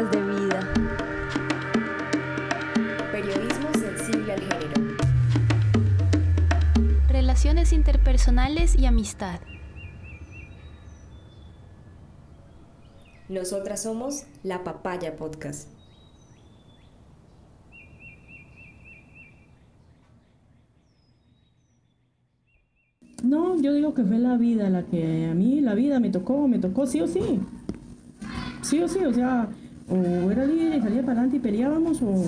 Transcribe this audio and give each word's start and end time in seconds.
Historias 0.00 0.10
de 0.12 0.22
vida. 0.40 0.72
Periodismo 3.12 3.68
sensible 3.74 4.32
al 4.32 4.40
género. 4.40 4.96
Relaciones 7.08 7.74
interpersonales 7.74 8.78
y 8.78 8.86
amistad. 8.86 9.40
Nosotras 13.28 13.82
somos 13.82 14.24
La 14.42 14.64
Papaya 14.64 15.16
Podcast. 15.16 15.68
No, 23.22 23.60
yo 23.60 23.74
digo 23.74 23.92
que 23.92 24.04
fue 24.04 24.18
la 24.18 24.38
vida 24.38 24.70
la 24.70 24.84
que 24.86 25.26
a 25.26 25.34
mí, 25.34 25.60
la 25.60 25.74
vida 25.74 26.00
me 26.00 26.08
tocó, 26.08 26.48
me 26.48 26.58
tocó 26.58 26.86
sí 26.86 27.02
o 27.02 27.06
sí. 27.06 27.40
Sí 28.62 28.82
o 28.82 28.88
sí, 28.88 29.04
o 29.04 29.12
sea, 29.12 29.50
o 29.90 30.30
era 30.30 30.46
líder 30.46 30.78
y 30.78 30.80
salía 30.80 31.00
para 31.02 31.20
adelante 31.20 31.36
y 31.36 31.40
peleábamos, 31.40 32.00
o... 32.02 32.24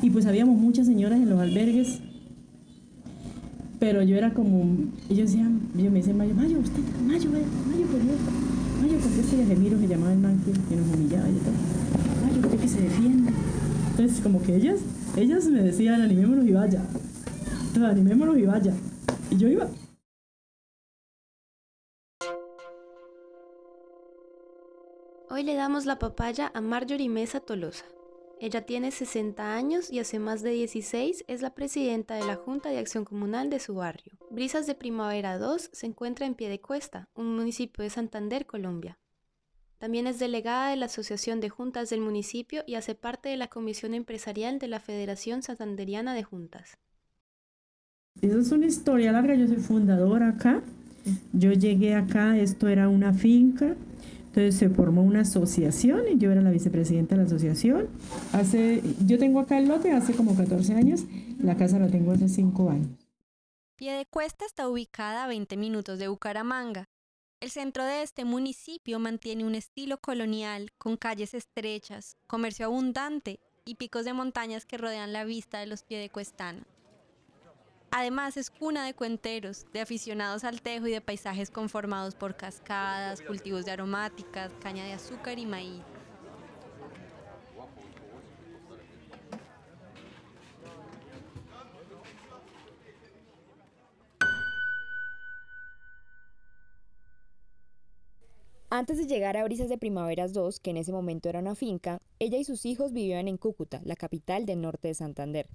y 0.00 0.10
pues 0.10 0.26
habíamos 0.26 0.56
muchas 0.58 0.86
señoras 0.86 1.20
en 1.20 1.28
los 1.28 1.38
albergues. 1.40 2.00
Pero 3.78 4.02
yo 4.02 4.16
era 4.16 4.32
como, 4.32 4.76
ellos 5.10 5.30
decían, 5.30 5.60
yo 5.76 5.90
me 5.90 5.98
decían, 5.98 6.16
Mayo, 6.16 6.34
Mayo, 6.34 6.58
usted, 6.60 6.82
Mayo, 7.04 7.30
Mayo, 7.30 7.46
Mayo, 7.66 7.86
Mayo, 8.80 9.00
conteste 9.00 9.42
y 9.42 9.46
Gemiro, 9.46 9.78
que 9.78 9.88
llamaba 9.88 10.12
el 10.12 10.20
man 10.20 10.40
que, 10.44 10.52
que 10.52 10.76
nos 10.76 10.94
humillaba 10.94 11.28
y 11.28 11.32
todo. 11.32 11.54
Mayo, 12.24 12.40
usted 12.46 12.60
que 12.60 12.68
se 12.68 12.80
defiende. 12.80 13.32
Entonces, 13.90 14.20
como 14.20 14.40
que 14.40 14.56
ellas, 14.56 14.78
ellas 15.16 15.46
me 15.46 15.62
decían, 15.62 16.00
animémonos 16.00 16.46
y 16.46 16.52
vaya. 16.52 16.82
Entonces, 17.66 17.90
animémonos 17.90 18.38
y 18.38 18.42
vaya. 18.42 18.72
Y 19.30 19.36
yo 19.36 19.48
iba. 19.48 19.68
Hoy 25.34 25.44
le 25.44 25.54
damos 25.54 25.86
la 25.86 25.98
papaya 25.98 26.52
a 26.52 26.60
Marjorie 26.60 27.08
Mesa 27.08 27.40
Tolosa. 27.40 27.86
Ella 28.38 28.66
tiene 28.66 28.90
60 28.90 29.54
años 29.54 29.90
y 29.90 29.98
hace 29.98 30.18
más 30.18 30.42
de 30.42 30.50
16 30.50 31.24
es 31.26 31.40
la 31.40 31.54
presidenta 31.54 32.16
de 32.16 32.26
la 32.26 32.36
Junta 32.36 32.68
de 32.68 32.76
Acción 32.76 33.06
Comunal 33.06 33.48
de 33.48 33.58
su 33.58 33.76
barrio. 33.76 34.12
Brisas 34.30 34.66
de 34.66 34.74
Primavera 34.74 35.38
2 35.38 35.70
se 35.72 35.86
encuentra 35.86 36.26
en 36.26 36.34
Piedecuesta, 36.34 37.08
un 37.14 37.34
municipio 37.34 37.82
de 37.82 37.88
Santander, 37.88 38.44
Colombia. 38.44 38.98
También 39.78 40.06
es 40.06 40.18
delegada 40.18 40.68
de 40.68 40.76
la 40.76 40.84
Asociación 40.84 41.40
de 41.40 41.48
Juntas 41.48 41.88
del 41.88 42.02
municipio 42.02 42.62
y 42.66 42.74
hace 42.74 42.94
parte 42.94 43.30
de 43.30 43.38
la 43.38 43.48
Comisión 43.48 43.94
Empresarial 43.94 44.58
de 44.58 44.68
la 44.68 44.80
Federación 44.80 45.42
Santanderiana 45.42 46.12
de 46.12 46.24
Juntas. 46.24 46.76
Esa 48.20 48.38
es 48.38 48.52
una 48.52 48.66
historia 48.66 49.12
larga, 49.12 49.34
yo 49.34 49.46
soy 49.46 49.56
fundadora 49.56 50.28
acá. 50.28 50.60
Yo 51.32 51.52
llegué 51.52 51.94
acá, 51.94 52.36
esto 52.36 52.68
era 52.68 52.90
una 52.90 53.14
finca, 53.14 53.74
entonces 54.32 54.56
se 54.56 54.70
formó 54.70 55.02
una 55.02 55.20
asociación 55.20 56.04
y 56.10 56.16
yo 56.16 56.32
era 56.32 56.40
la 56.40 56.50
vicepresidenta 56.50 57.14
de 57.14 57.20
la 57.20 57.26
asociación. 57.26 57.88
Hace, 58.32 58.82
yo 59.04 59.18
tengo 59.18 59.40
acá 59.40 59.58
el 59.58 59.68
lote 59.68 59.92
hace 59.92 60.14
como 60.14 60.34
14 60.34 60.72
años, 60.72 61.04
la 61.38 61.58
casa 61.58 61.78
la 61.78 61.88
tengo 61.88 62.12
hace 62.12 62.30
5 62.30 62.70
años. 62.70 62.88
Piedecuesta 63.76 64.46
está 64.46 64.70
ubicada 64.70 65.24
a 65.24 65.26
20 65.26 65.58
minutos 65.58 65.98
de 65.98 66.08
Bucaramanga. 66.08 66.88
El 67.40 67.50
centro 67.50 67.84
de 67.84 68.02
este 68.02 68.24
municipio 68.24 68.98
mantiene 68.98 69.44
un 69.44 69.54
estilo 69.54 69.98
colonial 69.98 70.70
con 70.78 70.96
calles 70.96 71.34
estrechas, 71.34 72.16
comercio 72.26 72.64
abundante 72.64 73.38
y 73.66 73.74
picos 73.74 74.06
de 74.06 74.14
montañas 74.14 74.64
que 74.64 74.78
rodean 74.78 75.12
la 75.12 75.24
vista 75.24 75.58
de 75.58 75.66
los 75.66 75.82
piedecuestanos. 75.82 76.64
Además 77.94 78.38
es 78.38 78.48
cuna 78.48 78.86
de 78.86 78.94
cuenteros, 78.94 79.66
de 79.74 79.82
aficionados 79.82 80.44
al 80.44 80.62
tejo 80.62 80.86
y 80.86 80.92
de 80.92 81.02
paisajes 81.02 81.50
conformados 81.50 82.14
por 82.14 82.34
cascadas, 82.34 83.20
cultivos 83.20 83.66
de 83.66 83.72
aromáticas, 83.72 84.50
caña 84.62 84.86
de 84.86 84.94
azúcar 84.94 85.38
y 85.38 85.44
maíz. 85.44 85.82
Antes 98.70 98.96
de 98.96 99.06
llegar 99.06 99.36
a 99.36 99.44
Brisas 99.44 99.68
de 99.68 99.76
Primaveras 99.76 100.32
2, 100.32 100.60
que 100.60 100.70
en 100.70 100.78
ese 100.78 100.92
momento 100.92 101.28
era 101.28 101.40
una 101.40 101.54
finca, 101.54 101.98
ella 102.18 102.38
y 102.38 102.44
sus 102.44 102.64
hijos 102.64 102.94
vivían 102.94 103.28
en 103.28 103.36
Cúcuta, 103.36 103.82
la 103.84 103.96
capital 103.96 104.46
del 104.46 104.62
norte 104.62 104.88
de 104.88 104.94
Santander. 104.94 105.46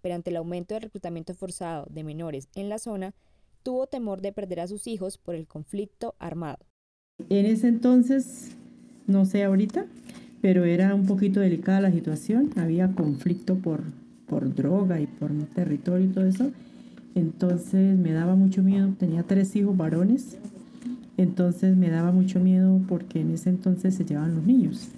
Pero 0.00 0.14
ante 0.14 0.30
el 0.30 0.36
aumento 0.36 0.74
del 0.74 0.84
reclutamiento 0.84 1.34
forzado 1.34 1.86
de 1.90 2.04
menores 2.04 2.48
en 2.54 2.68
la 2.68 2.78
zona, 2.78 3.14
tuvo 3.62 3.86
temor 3.86 4.20
de 4.20 4.32
perder 4.32 4.60
a 4.60 4.66
sus 4.66 4.86
hijos 4.86 5.18
por 5.18 5.34
el 5.34 5.46
conflicto 5.46 6.14
armado. 6.18 6.58
En 7.28 7.46
ese 7.46 7.68
entonces, 7.68 8.56
no 9.06 9.26
sé 9.26 9.44
ahorita, 9.44 9.86
pero 10.40 10.64
era 10.64 10.94
un 10.94 11.06
poquito 11.06 11.40
delicada 11.40 11.80
la 11.82 11.92
situación, 11.92 12.50
había 12.56 12.92
conflicto 12.92 13.56
por, 13.56 13.82
por 14.26 14.54
droga 14.54 15.00
y 15.00 15.06
por 15.06 15.30
territorio 15.54 16.06
y 16.06 16.08
todo 16.08 16.26
eso. 16.26 16.50
Entonces 17.14 17.98
me 17.98 18.12
daba 18.12 18.34
mucho 18.36 18.62
miedo, 18.62 18.94
tenía 18.98 19.24
tres 19.24 19.54
hijos 19.56 19.76
varones, 19.76 20.38
entonces 21.16 21.76
me 21.76 21.90
daba 21.90 22.12
mucho 22.12 22.40
miedo 22.40 22.80
porque 22.88 23.20
en 23.20 23.32
ese 23.32 23.50
entonces 23.50 23.94
se 23.94 24.04
llevaban 24.04 24.36
los 24.36 24.46
niños. 24.46 24.88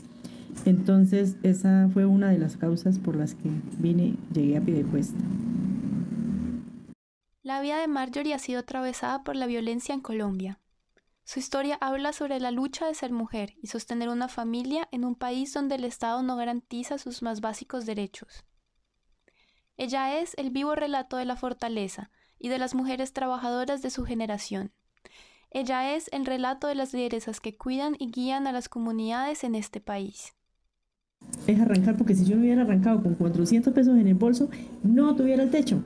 Entonces 0.65 1.37
esa 1.43 1.89
fue 1.93 2.06
una 2.06 2.31
de 2.31 2.39
las 2.39 2.56
causas 2.56 2.99
por 2.99 3.17
las 3.17 3.34
que 3.34 3.50
vine, 3.78 4.17
llegué 4.33 4.56
a 4.56 4.61
Piedecuesta. 4.61 5.19
La 7.43 7.61
vida 7.61 7.81
de 7.81 7.89
Marjorie 7.89 8.34
ha 8.34 8.39
sido 8.39 8.61
atravesada 8.61 9.25
por 9.25 9.34
la 9.34 9.47
violencia 9.47 9.95
en 9.95 10.01
Colombia. 10.01 10.61
Su 11.25 11.41
historia 11.41 11.77
habla 11.81 12.12
sobre 12.12 12.39
la 12.39 12.51
lucha 12.51 12.87
de 12.87 12.95
ser 12.95 13.12
mujer 13.12 13.55
y 13.61 13.69
sostener 13.69 14.09
una 14.09 14.28
familia 14.28 14.89
en 14.93 15.05
un 15.05 15.15
país 15.15 15.53
donde 15.53 15.75
el 15.75 15.84
Estado 15.84 16.22
no 16.22 16.37
garantiza 16.37 16.99
sus 16.99 17.22
más 17.22 17.41
básicos 17.41 17.84
derechos. 17.84 18.45
Ella 19.77 20.21
es 20.21 20.34
el 20.39 20.51
vivo 20.51 20.75
relato 20.75 21.17
de 21.17 21.25
la 21.25 21.37
fortaleza 21.37 22.11
y 22.39 22.49
de 22.49 22.59
las 22.59 22.75
mujeres 22.75 23.12
trabajadoras 23.12 23.83
de 23.83 23.91
su 23.91 24.05
generación. 24.05 24.72
Ella 25.51 25.95
es 25.95 26.09
el 26.12 26.27
relato 26.27 26.67
de 26.67 26.75
las 26.75 26.93
lideresas 26.93 27.41
que 27.41 27.56
cuidan 27.56 27.97
y 27.99 28.11
guían 28.11 28.47
a 28.47 28.53
las 28.53 28.69
comunidades 28.69 29.45
en 29.45 29.55
este 29.55 29.81
país. 29.81 30.34
Es 31.47 31.60
arrancar, 31.60 31.97
porque 31.97 32.15
si 32.15 32.25
yo 32.25 32.37
no 32.37 32.43
hubiera 32.43 32.62
arrancado 32.62 33.03
con 33.03 33.15
400 33.15 33.72
pesos 33.72 33.99
en 33.99 34.06
el 34.06 34.15
bolso, 34.15 34.49
no 34.83 35.15
tuviera 35.16 35.43
el 35.43 35.50
techo. 35.50 35.83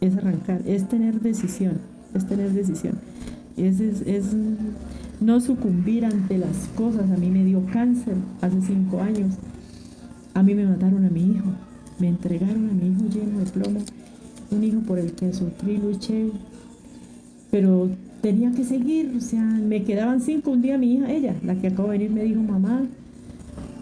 Es 0.00 0.16
arrancar, 0.16 0.62
es 0.66 0.88
tener 0.88 1.20
decisión, 1.20 1.78
es 2.14 2.26
tener 2.26 2.50
decisión. 2.52 2.94
Es, 3.56 3.80
es, 3.80 4.02
es 4.02 4.34
no 5.20 5.40
sucumbir 5.40 6.04
ante 6.04 6.38
las 6.38 6.68
cosas. 6.76 7.10
A 7.10 7.16
mí 7.16 7.30
me 7.30 7.44
dio 7.44 7.64
cáncer 7.72 8.14
hace 8.40 8.60
cinco 8.62 9.00
años. 9.00 9.34
A 10.34 10.42
mí 10.42 10.54
me 10.54 10.64
mataron 10.64 11.04
a 11.04 11.10
mi 11.10 11.32
hijo. 11.32 11.48
Me 11.98 12.08
entregaron 12.08 12.70
a 12.70 12.72
mi 12.72 12.88
hijo 12.88 13.08
lleno 13.12 13.40
de 13.40 13.46
plomo. 13.46 13.80
Un 14.50 14.64
hijo 14.64 14.80
por 14.80 14.98
el 14.98 15.12
que 15.12 15.32
sufrí, 15.32 15.78
luché. 15.78 16.30
Pero 17.50 17.90
tenía 18.20 18.52
que 18.52 18.64
seguir, 18.64 19.14
o 19.16 19.20
sea, 19.20 19.42
me 19.42 19.82
quedaban 19.82 20.20
cinco. 20.20 20.50
Un 20.52 20.62
día 20.62 20.78
mi 20.78 20.94
hija, 20.94 21.10
ella, 21.10 21.34
la 21.44 21.56
que 21.56 21.68
acabo 21.68 21.90
de 21.90 21.98
venir, 21.98 22.10
me 22.10 22.24
dijo, 22.24 22.40
mamá, 22.40 22.82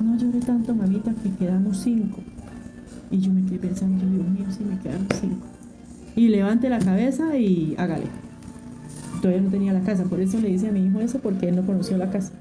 no 0.01 0.17
lloré 0.17 0.41
tanto, 0.41 0.75
mamita, 0.75 1.15
que 1.23 1.31
quedamos 1.35 1.79
cinco. 1.79 2.21
Y 3.11 3.19
yo 3.19 3.33
me 3.33 3.45
quedé 3.47 3.59
pensando, 3.59 4.05
Dios 4.05 4.29
mío, 4.29 4.47
si 4.51 4.65
me 4.65 4.79
quedaron 4.79 5.07
cinco. 5.21 5.47
Y 6.15 6.29
levante 6.29 6.69
la 6.69 6.79
cabeza 6.79 7.37
y 7.37 7.75
hágale. 7.79 8.07
Todavía 9.21 9.43
no 9.43 9.51
tenía 9.51 9.73
la 9.73 9.83
casa, 9.83 10.05
por 10.05 10.21
eso 10.21 10.41
le 10.41 10.49
dice 10.49 10.69
a 10.69 10.73
mi 10.73 10.87
hijo 10.87 11.01
eso, 11.01 11.21
porque 11.21 11.49
él 11.49 11.57
no 11.57 11.67
conoció 11.67 11.97
la 11.97 12.11
casa. 12.11 12.33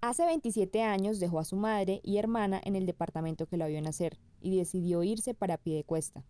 Hace 0.00 0.24
27 0.24 0.82
años 0.82 1.20
dejó 1.20 1.38
a 1.38 1.44
su 1.44 1.56
madre 1.56 2.00
y 2.02 2.16
hermana 2.16 2.60
en 2.64 2.76
el 2.76 2.86
departamento 2.86 3.46
que 3.46 3.58
la 3.58 3.66
vio 3.66 3.82
nacer 3.82 4.18
y 4.40 4.56
decidió 4.56 5.02
irse 5.02 5.34
para 5.34 5.58
Piedecuesta. 5.58 6.24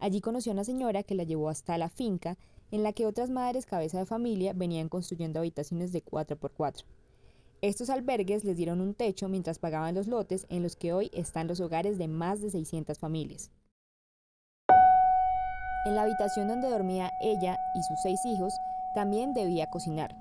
Allí 0.00 0.22
conoció 0.22 0.52
a 0.52 0.54
una 0.54 0.64
señora 0.64 1.02
que 1.02 1.14
la 1.14 1.24
llevó 1.24 1.50
hasta 1.50 1.76
la 1.76 1.90
finca 1.90 2.38
en 2.70 2.82
la 2.82 2.92
que 2.92 3.06
otras 3.06 3.28
madres 3.28 3.66
cabeza 3.66 3.98
de 3.98 4.06
familia 4.06 4.54
venían 4.54 4.88
construyendo 4.88 5.40
habitaciones 5.40 5.92
de 5.92 6.02
4x4. 6.02 6.84
Estos 7.60 7.90
albergues 7.90 8.42
les 8.42 8.56
dieron 8.56 8.80
un 8.80 8.94
techo 8.94 9.28
mientras 9.28 9.58
pagaban 9.58 9.94
los 9.94 10.06
lotes 10.06 10.46
en 10.48 10.62
los 10.62 10.76
que 10.76 10.94
hoy 10.94 11.10
están 11.12 11.46
los 11.46 11.60
hogares 11.60 11.98
de 11.98 12.08
más 12.08 12.40
de 12.40 12.50
600 12.50 12.98
familias. 12.98 13.50
En 15.84 15.94
la 15.94 16.02
habitación 16.02 16.48
donde 16.48 16.70
dormía 16.70 17.10
ella 17.20 17.58
y 17.74 17.82
sus 17.82 18.00
seis 18.02 18.20
hijos, 18.24 18.54
también 18.94 19.34
debía 19.34 19.68
cocinar. 19.68 20.16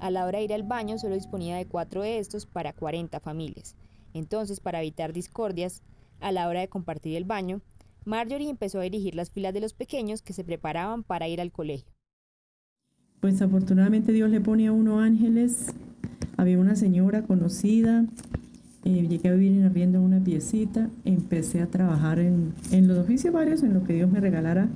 A 0.00 0.10
la 0.10 0.26
hora 0.26 0.38
de 0.38 0.44
ir 0.44 0.52
al 0.52 0.62
baño 0.62 0.98
solo 0.98 1.14
disponía 1.14 1.56
de 1.56 1.66
cuatro 1.66 2.02
de 2.02 2.18
estos 2.18 2.44
para 2.44 2.74
40 2.74 3.20
familias. 3.20 3.76
Entonces, 4.12 4.60
para 4.60 4.80
evitar 4.80 5.12
discordias, 5.12 5.82
a 6.20 6.32
la 6.32 6.48
hora 6.48 6.60
de 6.60 6.68
compartir 6.68 7.16
el 7.16 7.24
baño, 7.24 7.60
Marjorie 8.04 8.50
empezó 8.50 8.80
a 8.80 8.82
dirigir 8.82 9.14
las 9.14 9.30
filas 9.30 9.54
de 9.54 9.60
los 9.60 9.74
pequeños 9.74 10.22
que 10.22 10.32
se 10.32 10.44
preparaban 10.44 11.02
para 11.04 11.28
ir 11.28 11.40
al 11.40 11.52
colegio. 11.52 11.92
Pues 13.20 13.40
afortunadamente 13.40 14.12
Dios 14.12 14.30
le 14.30 14.40
pone 14.40 14.66
a 14.66 14.72
uno 14.72 15.00
ángeles. 15.00 15.66
Había 16.36 16.58
una 16.58 16.74
señora 16.74 17.22
conocida, 17.22 18.04
eh, 18.84 19.06
llegué 19.08 19.28
a 19.28 19.32
vivir 19.32 19.52
en 19.52 19.64
arriendo 19.64 20.00
una 20.00 20.18
piecita, 20.18 20.90
empecé 21.04 21.60
a 21.60 21.68
trabajar 21.68 22.18
en, 22.18 22.52
en 22.72 22.88
los 22.88 22.98
oficios 22.98 23.32
varios, 23.32 23.62
en 23.62 23.74
lo 23.74 23.84
que 23.84 23.92
Dios 23.92 24.10
me 24.10 24.18
regalara. 24.18 24.68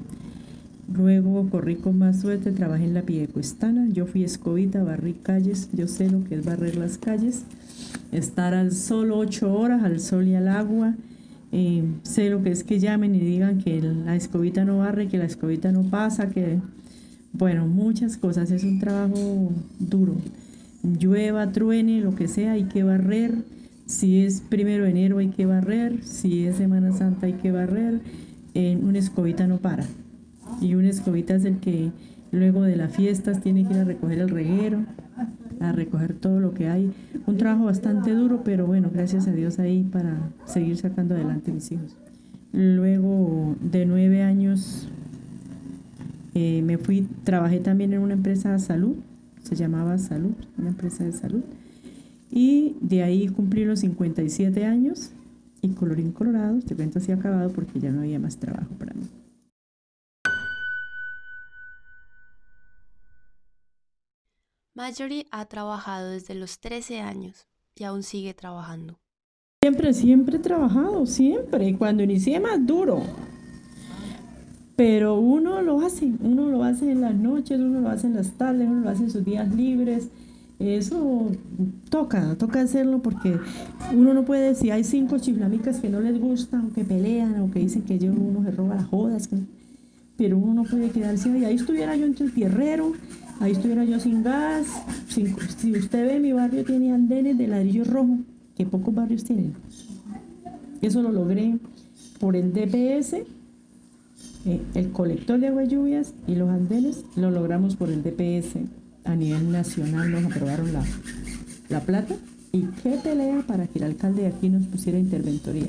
Luego 0.93 1.51
corrí 1.51 1.75
con 1.75 1.99
más 1.99 2.21
suerte, 2.21 2.53
trabajé 2.53 2.85
en 2.85 2.95
la 2.95 3.03
Piedecuestana. 3.03 3.89
Yo 3.89 4.07
fui 4.07 4.23
escobita, 4.23 4.85
barrí 4.85 5.15
calles. 5.15 5.69
Yo 5.73 5.89
sé 5.89 6.09
lo 6.09 6.23
que 6.23 6.37
es 6.37 6.45
barrer 6.45 6.77
las 6.77 6.99
calles. 6.99 7.43
Estar 8.13 8.55
al 8.55 8.71
sol 8.71 9.11
ocho 9.11 9.53
horas, 9.53 9.83
al 9.83 9.99
sol 9.99 10.29
y 10.29 10.37
al 10.37 10.47
agua. 10.47 10.95
Sé 12.03 12.31
lo 12.31 12.43
que 12.43 12.51
es 12.51 12.65
que 12.65 12.79
llamen 12.79 13.15
y 13.15 13.21
digan 13.21 13.59
que 13.59 13.81
la 13.81 14.17
escobita 14.17 14.65
no 14.65 14.79
barre, 14.79 15.09
que 15.09 15.19
la 15.19 15.25
escobita 15.25 15.73
no 15.73 15.83
pasa, 15.85 16.29
que... 16.29 16.59
Bueno, 17.33 17.67
muchas 17.67 18.17
cosas. 18.17 18.51
Es 18.51 18.65
un 18.65 18.79
trabajo 18.79 19.53
duro. 19.79 20.15
Llueva, 20.83 21.53
truene, 21.53 22.01
lo 22.01 22.15
que 22.15 22.29
sea, 22.29 22.53
hay 22.53 22.65
que 22.65 22.83
barrer. 22.83 23.35
Si 23.87 24.25
es 24.25 24.41
primero 24.41 24.85
de 24.85 24.91
enero 24.91 25.19
hay 25.19 25.29
que 25.29 25.45
barrer. 25.45 26.03
Si 26.03 26.47
es 26.47 26.57
Semana 26.57 26.93
Santa 26.93 27.27
hay 27.27 27.35
que 27.35 27.53
barrer. 27.53 28.01
Eh, 28.55 28.79
una 28.81 28.99
escobita 28.99 29.47
no 29.47 29.59
para 29.59 29.87
y 30.61 30.75
una 30.75 30.89
escobita 30.89 31.35
es 31.35 31.45
el 31.45 31.59
que 31.59 31.91
luego 32.33 32.63
de 32.63 32.77
las 32.77 32.95
fiestas 32.95 33.41
tiene 33.43 33.67
que 33.67 33.75
ir 33.75 33.81
a 33.81 33.85
recoger 33.85 34.19
el 34.19 34.29
reguero, 34.29 34.85
a 35.61 35.73
recoger 35.73 36.15
todo 36.15 36.41
lo 36.41 36.55
que 36.55 36.69
hay. 36.69 36.93
Un 37.27 37.37
trabajo 37.37 37.65
bastante 37.65 38.13
duro, 38.13 38.43
pero 38.45 38.67
bueno, 38.67 38.91
gracias 38.93 39.27
a 39.27 39.33
Dios 39.33 39.59
ahí 39.59 39.83
para 39.83 40.31
seguir 40.45 40.77
sacando 40.77 41.15
adelante 41.15 41.53
mis 41.53 41.73
hijos. 41.73 41.97
Luego 42.53 43.57
de 43.61 43.85
nueve 43.85 44.23
años 44.23 44.89
eh, 46.35 46.63
me 46.63 46.79
fui, 46.79 47.09
trabajé 47.25 47.59
también 47.59 47.93
en 47.93 48.01
una 48.01 48.15
empresa 48.15 48.53
de 48.53 48.59
salud, 48.61 48.95
se 49.43 49.57
llamaba 49.57 49.99
Salud, 49.99 50.35
una 50.57 50.69
empresa 50.69 51.05
de 51.05 51.13
salud. 51.13 51.43
Y 52.31 52.77
de 52.81 53.03
ahí 53.03 53.29
cumplí 53.29 53.65
los 53.65 53.81
57 53.81 54.65
años 54.65 55.13
y 55.63 55.71
colorín 55.71 56.13
colorado, 56.13 56.59
este 56.59 56.75
evento 56.75 57.01
se 57.01 57.13
ha 57.13 57.17
acabado 57.17 57.51
porque 57.51 57.81
ya 57.81 57.91
no 57.91 58.01
había 58.01 58.19
más 58.19 58.37
trabajo 58.37 58.71
para 58.79 58.95
mí. 58.95 59.03
Marjorie 64.77 65.27
ha 65.31 65.47
trabajado 65.47 66.11
desde 66.11 66.35
los 66.35 66.61
13 66.61 67.01
años 67.01 67.47
y 67.75 67.85
aún 67.85 68.03
sigue 68.03 68.35
trabajando. 68.35 69.01
Siempre, 69.63 69.95
siempre 69.95 70.37
he 70.37 70.39
trabajado, 70.39 71.07
siempre. 71.07 71.75
Cuando 71.79 72.03
inicié 72.03 72.39
más 72.41 72.65
duro. 72.67 73.03
Pero 74.77 75.19
uno 75.19 75.63
lo 75.63 75.81
hace, 75.81 76.13
uno 76.21 76.51
lo 76.51 76.63
hace 76.63 76.93
en 76.93 77.01
las 77.01 77.15
noches, 77.15 77.59
uno 77.59 77.81
lo 77.81 77.89
hace 77.89 78.07
en 78.07 78.17
las 78.17 78.33
tardes, 78.33 78.69
uno 78.69 78.81
lo 78.81 78.91
hace 78.91 79.05
en 79.05 79.11
sus 79.11 79.25
días 79.25 79.51
libres. 79.55 80.11
Eso 80.59 81.31
toca, 81.89 82.37
toca 82.37 82.61
hacerlo 82.61 83.01
porque 83.01 83.39
uno 83.95 84.13
no 84.13 84.27
puede 84.27 84.49
decir, 84.49 84.73
hay 84.73 84.85
cinco 84.85 85.19
chiflamicas 85.19 85.81
que 85.81 85.89
no 85.89 86.01
les 86.01 86.21
gustan, 86.21 86.67
o 86.67 86.75
que 86.75 86.85
pelean, 86.85 87.41
o 87.41 87.51
que 87.51 87.61
dicen 87.61 87.81
que 87.81 87.99
yo 87.99 88.13
uno 88.13 88.45
se 88.45 88.51
roba 88.51 88.75
las 88.75 88.85
jodas, 88.85 89.27
pero 90.17 90.39
uno 90.39 90.55
no 90.55 90.65
puede 90.65 90.91
quedarse 90.91 91.31
ahí. 91.31 91.45
Ahí 91.45 91.57
estuviera 91.57 91.97
yo 91.97 92.07
entre 92.07 92.27
el 92.27 92.33
tierrero 92.33 92.93
Ahí 93.39 93.53
estuviera 93.53 93.85
yo 93.85 94.01
sin 94.01 94.23
gas. 94.23 94.67
si 95.09 95.73
usted 95.73 96.07
ve, 96.07 96.21
mi 96.21 96.33
barrio 96.33 96.65
tiene 96.65 96.93
andenes 96.93 97.37
de 97.37 97.47
ladrillo 97.47 97.85
rojo, 97.85 98.19
que 98.57 98.65
pocos 98.65 98.95
barrios 98.95 99.25
tienen. 99.25 99.55
Eso 100.81 101.03
lo 101.03 101.13
logré 101.13 101.59
por 102.19 102.35
el 102.35 102.53
DPS, 102.53 103.15
eh, 104.47 104.61
el 104.75 104.91
colector 104.93 105.39
de 105.39 105.49
agua 105.49 105.65
lluvias 105.65 106.15
y 106.27 106.35
los 106.35 106.49
andenes 106.49 107.05
lo 107.15 107.31
logramos 107.31 107.77
por 107.77 107.91
el 107.91 108.03
DPS. 108.03 108.57
A 109.05 109.15
nivel 109.15 109.53
nacional 109.53 110.11
nos 110.11 110.25
aprobaron 110.25 110.73
la, 110.73 110.83
la 111.69 111.81
plata. 111.81 112.17
¿Y 112.53 112.63
qué 112.83 112.99
pelea 113.03 113.45
para 113.47 113.67
que 113.67 113.79
el 113.79 113.85
alcalde 113.85 114.23
de 114.23 114.29
aquí 114.29 114.49
nos 114.49 114.67
pusiera 114.67 114.99
interventoría? 114.99 115.69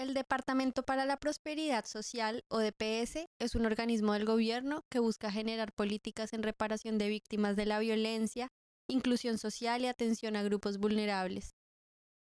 El 0.00 0.14
Departamento 0.14 0.82
para 0.82 1.04
la 1.04 1.18
Prosperidad 1.18 1.84
Social, 1.84 2.42
o 2.48 2.58
DPS, 2.58 3.28
es 3.38 3.54
un 3.54 3.66
organismo 3.66 4.14
del 4.14 4.24
gobierno 4.24 4.82
que 4.88 4.98
busca 4.98 5.30
generar 5.30 5.74
políticas 5.74 6.32
en 6.32 6.42
reparación 6.42 6.96
de 6.96 7.10
víctimas 7.10 7.54
de 7.54 7.66
la 7.66 7.78
violencia, 7.80 8.48
inclusión 8.88 9.36
social 9.36 9.82
y 9.82 9.88
atención 9.88 10.36
a 10.36 10.42
grupos 10.42 10.78
vulnerables. 10.78 11.54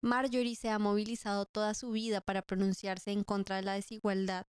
Marjorie 0.01 0.57
se 0.57 0.71
ha 0.71 0.77
movilizado 0.77 1.45
toda 1.45 1.73
su 1.73 1.91
vida 1.91 2.19
para 2.19 2.41
pronunciarse 2.41 3.11
en 3.11 3.23
contra 3.23 3.55
de 3.55 3.61
la 3.61 3.75
desigualdad 3.75 4.45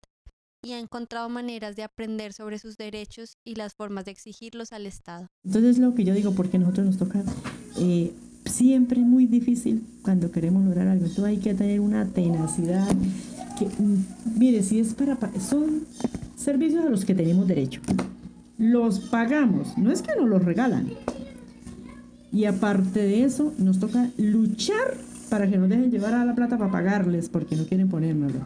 y 0.63 0.71
ha 0.71 0.79
encontrado 0.79 1.29
maneras 1.29 1.75
de 1.75 1.83
aprender 1.83 2.33
sobre 2.33 2.57
sus 2.57 2.77
derechos 2.77 3.37
y 3.45 3.53
las 3.53 3.75
formas 3.75 4.05
de 4.05 4.11
exigirlos 4.11 4.73
al 4.73 4.87
Estado. 4.87 5.27
Entonces 5.45 5.77
lo 5.77 5.93
que 5.93 6.03
yo 6.03 6.15
digo, 6.15 6.33
porque 6.33 6.57
nosotros 6.57 6.87
nos 6.87 6.97
toca 6.97 7.23
eh, 7.77 8.11
siempre 8.53 9.01
muy 9.01 9.25
difícil 9.25 9.83
cuando 10.03 10.31
queremos 10.31 10.63
lograr 10.63 10.87
algo. 10.87 11.05
Entonces 11.05 11.25
hay 11.25 11.37
que 11.37 11.53
tener 11.53 11.79
una 11.79 12.05
tenacidad. 12.05 12.87
Que, 13.57 13.65
mm, 13.65 14.37
mire, 14.37 14.63
si 14.63 14.79
es 14.79 14.93
para... 14.93 15.17
Son 15.39 15.85
servicios 16.35 16.85
a 16.85 16.89
los 16.89 17.03
que 17.03 17.15
tenemos 17.15 17.47
derecho. 17.47 17.81
Los 18.57 18.99
pagamos, 18.99 19.77
no 19.77 19.91
es 19.91 20.01
que 20.01 20.15
nos 20.15 20.29
los 20.29 20.43
regalan. 20.43 20.91
Y 22.31 22.45
aparte 22.45 22.99
de 22.99 23.23
eso, 23.23 23.53
nos 23.57 23.79
toca 23.79 24.09
luchar 24.17 24.97
para 25.29 25.49
que 25.49 25.57
nos 25.57 25.69
dejen 25.69 25.91
llevar 25.91 26.13
a 26.13 26.25
la 26.25 26.35
plata 26.35 26.57
para 26.57 26.71
pagarles, 26.71 27.29
porque 27.29 27.55
no 27.55 27.65
quieren 27.65 27.89
ponérnoslo. 27.89 28.41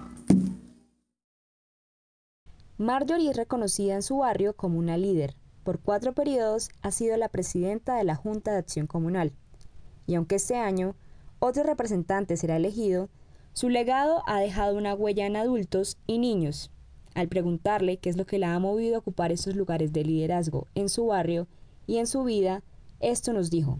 Marjorie 2.77 3.31
es 3.31 3.37
reconocida 3.37 3.95
en 3.95 4.03
su 4.03 4.17
barrio 4.17 4.53
como 4.53 4.79
una 4.79 4.97
líder. 4.97 5.35
Por 5.63 5.79
cuatro 5.79 6.13
periodos 6.13 6.69
ha 6.81 6.91
sido 6.91 7.17
la 7.17 7.27
presidenta 7.27 7.95
de 7.95 8.03
la 8.03 8.15
Junta 8.15 8.51
de 8.51 8.59
Acción 8.59 8.87
Comunal 8.87 9.33
y 10.07 10.15
aunque 10.15 10.35
este 10.35 10.55
año 10.55 10.95
otro 11.39 11.63
representante 11.63 12.37
será 12.37 12.55
elegido, 12.55 13.09
su 13.53 13.69
legado 13.69 14.23
ha 14.25 14.39
dejado 14.39 14.77
una 14.77 14.95
huella 14.95 15.25
en 15.25 15.35
adultos 15.35 15.97
y 16.07 16.17
niños. 16.17 16.71
Al 17.13 17.27
preguntarle 17.27 17.97
qué 17.97 18.09
es 18.09 18.17
lo 18.17 18.25
que 18.25 18.39
la 18.39 18.55
ha 18.55 18.59
movido 18.59 18.95
a 18.95 18.99
ocupar 18.99 19.31
esos 19.31 19.55
lugares 19.55 19.93
de 19.93 20.03
liderazgo 20.03 20.67
en 20.75 20.89
su 20.89 21.07
barrio 21.07 21.47
y 21.85 21.97
en 21.97 22.07
su 22.07 22.23
vida, 22.23 22.63
esto 22.99 23.33
nos 23.33 23.49
dijo. 23.49 23.79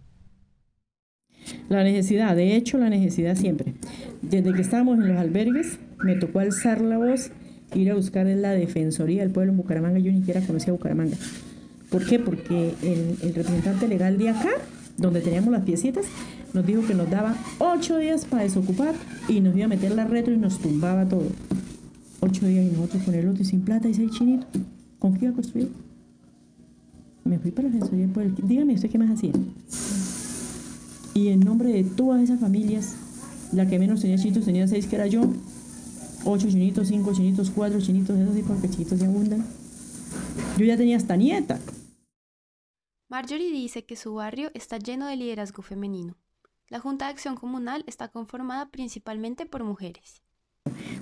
La 1.69 1.83
necesidad, 1.83 2.35
de 2.35 2.55
hecho 2.55 2.77
la 2.77 2.89
necesidad 2.89 3.35
siempre. 3.35 3.73
Desde 4.21 4.53
que 4.53 4.61
estábamos 4.61 4.97
en 4.99 5.07
los 5.07 5.17
albergues, 5.17 5.79
me 6.03 6.15
tocó 6.15 6.39
alzar 6.39 6.81
la 6.81 6.97
voz, 6.97 7.31
ir 7.73 7.91
a 7.91 7.95
buscar 7.95 8.27
en 8.27 8.41
la 8.41 8.51
Defensoría 8.51 9.21
del 9.21 9.31
Pueblo 9.31 9.51
en 9.51 9.57
Bucaramanga. 9.57 9.99
Yo 9.99 10.11
ni 10.11 10.19
siquiera 10.19 10.41
conocía 10.41 10.73
Bucaramanga. 10.73 11.17
¿Por 11.89 12.05
qué? 12.05 12.19
Porque 12.19 12.73
el, 12.81 13.17
el 13.21 13.33
representante 13.33 13.87
legal 13.87 14.17
de 14.17 14.29
acá 14.29 14.49
donde 14.97 15.21
teníamos 15.21 15.51
las 15.51 15.63
piecitas, 15.63 16.05
nos 16.53 16.65
dijo 16.65 16.85
que 16.85 16.93
nos 16.93 17.09
daba 17.09 17.35
ocho 17.59 17.97
días 17.97 18.25
para 18.25 18.43
desocupar 18.43 18.95
y 19.27 19.39
nos 19.41 19.55
iba 19.55 19.65
a 19.65 19.69
meter 19.69 19.93
la 19.93 20.05
retro 20.05 20.33
y 20.33 20.37
nos 20.37 20.59
tumbaba 20.59 21.05
todo. 21.05 21.27
Ocho 22.19 22.47
días 22.47 22.65
y 22.65 22.75
nosotros 22.75 23.03
con 23.03 23.13
el 23.13 23.27
otro 23.27 23.43
y 23.43 23.45
sin 23.45 23.61
plata 23.61 23.87
y 23.87 23.93
seis 23.93 24.11
chinitos. 24.11 24.47
¿Con 24.99 25.13
qué 25.13 25.25
iba 25.25 25.31
a 25.31 25.35
construir? 25.35 25.69
Me 27.23 27.37
fui 27.37 27.51
para 27.51 27.67
la 27.67 27.75
defensoría 27.75 28.07
por. 28.07 28.47
Dígame 28.47 28.73
usted 28.73 28.89
qué 28.89 28.97
más 28.97 29.11
hacía. 29.11 29.31
Y 31.13 31.27
en 31.27 31.41
nombre 31.41 31.69
de 31.69 31.83
todas 31.83 32.21
esas 32.21 32.39
familias, 32.39 32.95
la 33.51 33.67
que 33.67 33.79
menos 33.79 34.01
tenía 34.01 34.17
chinitos 34.17 34.45
tenía 34.45 34.67
seis, 34.67 34.87
que 34.87 34.95
era 34.95 35.07
yo. 35.07 35.21
Ocho 36.25 36.49
chinitos, 36.49 36.87
cinco 36.87 37.13
chinitos, 37.13 37.51
cuatro 37.51 37.79
chinitos, 37.79 38.17
eso 38.17 38.33
sí, 38.33 38.43
porque 38.45 38.69
chinitos 38.69 38.99
se 38.99 39.05
abundan. 39.05 39.45
Yo 40.57 40.65
ya 40.65 40.77
tenía 40.77 40.97
hasta 40.97 41.15
nieta. 41.15 41.59
Marjorie 43.09 43.53
dice 43.53 43.85
que 43.85 43.95
su 43.95 44.15
barrio 44.15 44.51
está 44.53 44.79
lleno 44.79 45.07
de 45.07 45.15
liderazgo 45.15 45.61
femenino. 45.61 46.17
La 46.67 46.81
Junta 46.81 47.05
de 47.05 47.11
Acción 47.11 47.35
Comunal 47.35 47.85
está 47.87 48.09
conformada 48.09 48.69
principalmente 48.69 49.45
por 49.45 49.63
mujeres. 49.63 50.21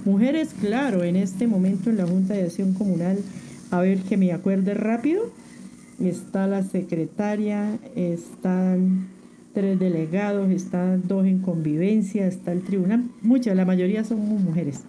Mujeres, 0.06 0.54
claro, 0.62 1.04
en 1.04 1.16
este 1.16 1.48
momento 1.48 1.90
en 1.90 1.98
la 1.98 2.06
Junta 2.06 2.36
de 2.36 2.44
Acción 2.44 2.76
Comunal, 2.76 3.18
a 3.72 3.80
ver 3.80 4.04
que 4.04 4.18
me 4.18 4.32
acuerde 4.32 4.76
rápido, 4.76 5.34
está 6.00 6.46
la 6.46 6.62
secretaria, 6.62 7.80
están 7.96 9.08
tres 9.56 9.80
delegados, 9.80 10.52
están 10.52 11.08
dos 11.08 11.26
en 11.26 11.40
convivencia, 11.40 12.28
está 12.28 12.52
el 12.52 12.62
tribunal, 12.62 13.06
muchas, 13.24 13.56
la 13.56 13.66
mayoría 13.66 14.04
son 14.04 14.20
mujeres. 14.20 14.84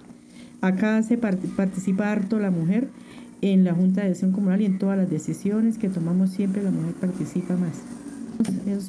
Acá 0.60 1.02
se 1.02 1.16
participa 1.16 2.12
harto 2.12 2.38
la 2.38 2.50
mujer 2.50 2.88
en 3.42 3.64
la 3.64 3.74
Junta 3.74 4.02
de 4.02 4.10
Acción 4.10 4.32
Comunal 4.32 4.60
y 4.60 4.66
en 4.66 4.78
todas 4.78 4.96
las 4.96 5.10
decisiones 5.10 5.78
que 5.78 5.88
tomamos 5.88 6.30
siempre 6.30 6.62
la 6.62 6.70
mujer 6.70 6.94
participa 6.94 7.56
más. 7.56 7.82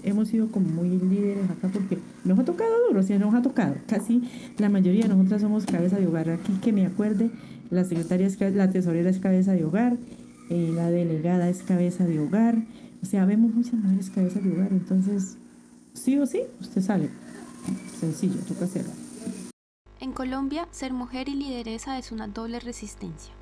Hemos, 0.03 0.27
sido 0.27 0.51
como 0.51 0.67
muy 0.67 0.89
líderes 0.89 1.49
acá 1.49 1.69
porque 1.69 1.97
nos 2.25 2.37
ha 2.37 2.43
tocado 2.43 2.69
duro, 2.87 3.01
sí, 3.01 3.17
nos 3.17 3.33
ha 3.33 3.41
tocado. 3.41 3.75
Casi 3.87 4.23
la 4.57 4.67
mayoría 4.69 5.03
de 5.03 5.09
nosotras 5.09 5.41
somos 5.41 5.65
cabeza 5.65 5.97
de 5.97 6.07
hogar. 6.07 6.29
Aquí 6.29 6.51
que 6.61 6.73
me 6.73 6.85
acuerde, 6.85 7.29
la 7.69 7.85
secretaria 7.85 8.27
es 8.27 8.39
la 8.55 8.69
tesorera 8.69 9.09
es 9.09 9.19
cabeza 9.19 9.53
de 9.53 9.63
hogar, 9.63 9.95
eh, 10.49 10.71
la 10.73 10.91
delegada 10.91 11.49
es 11.49 11.63
cabeza 11.63 12.05
de 12.05 12.19
hogar. 12.19 12.57
O 13.01 13.05
sea, 13.05 13.25
vemos 13.25 13.53
muchas 13.53 13.75
mujeres 13.75 14.09
cabeza 14.09 14.39
de 14.41 14.51
hogar. 14.51 14.69
Entonces, 14.71 15.37
sí 15.93 16.17
o 16.19 16.25
sí, 16.25 16.41
usted 16.59 16.81
sale. 16.81 17.09
Sencillo, 17.99 18.39
toca 18.47 18.65
hacerlo. 18.65 18.91
En 19.99 20.11
Colombia, 20.11 20.67
ser 20.71 20.93
mujer 20.93 21.29
y 21.29 21.35
lideresa 21.35 21.97
es 21.97 22.11
una 22.11 22.27
doble 22.27 22.59
resistencia. 22.59 23.36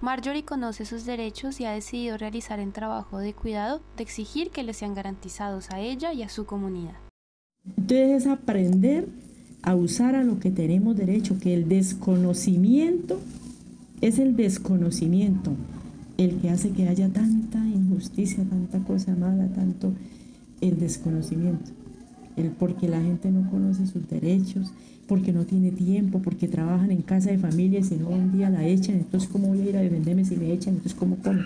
Marjorie 0.00 0.44
conoce 0.44 0.84
sus 0.84 1.04
derechos 1.04 1.60
y 1.60 1.64
ha 1.64 1.72
decidido 1.72 2.16
realizar 2.16 2.60
el 2.60 2.72
trabajo 2.72 3.18
de 3.18 3.34
cuidado 3.34 3.82
de 3.96 4.04
exigir 4.04 4.50
que 4.50 4.62
le 4.62 4.72
sean 4.72 4.94
garantizados 4.94 5.70
a 5.70 5.80
ella 5.80 6.12
y 6.12 6.22
a 6.22 6.28
su 6.28 6.46
comunidad. 6.46 6.94
Entonces 7.76 8.22
es 8.22 8.26
aprender 8.28 9.08
a 9.62 9.74
usar 9.74 10.14
a 10.14 10.22
lo 10.22 10.38
que 10.38 10.52
tenemos 10.52 10.96
derecho, 10.96 11.38
que 11.40 11.52
el 11.52 11.68
desconocimiento 11.68 13.20
es 14.00 14.18
el 14.18 14.36
desconocimiento. 14.36 15.52
el 16.16 16.40
que 16.40 16.50
hace 16.50 16.70
que 16.70 16.88
haya 16.88 17.08
tanta 17.08 17.58
injusticia, 17.58 18.42
tanta 18.42 18.80
cosa 18.80 19.14
mala, 19.14 19.46
tanto 19.54 19.92
el 20.60 20.78
desconocimiento, 20.78 21.70
el 22.40 22.50
porque 22.50 22.88
la 22.88 23.00
gente 23.00 23.30
no 23.30 23.48
conoce 23.50 23.86
sus 23.86 24.08
derechos, 24.08 24.72
porque 25.06 25.32
no 25.32 25.44
tiene 25.44 25.70
tiempo, 25.70 26.20
porque 26.20 26.48
trabajan 26.48 26.90
en 26.90 27.02
casa 27.02 27.30
de 27.30 27.38
familia 27.38 27.80
y 27.80 27.84
si 27.84 27.96
no 27.96 28.08
un 28.08 28.32
día 28.32 28.50
la 28.50 28.66
echan, 28.66 28.96
entonces 28.96 29.28
cómo 29.28 29.48
voy 29.48 29.62
a 29.62 29.64
ir 29.70 29.76
a 29.76 29.80
defenderme 29.80 30.24
si 30.24 30.36
me 30.36 30.52
echan, 30.52 30.74
entonces 30.74 30.98
cómo 30.98 31.16
como. 31.16 31.40